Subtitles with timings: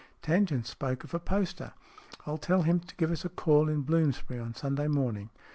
[0.23, 1.73] Tangent spoke of a poster.
[2.25, 5.29] I'll tell him to give us a call in Bloomsbury on Sunday morning."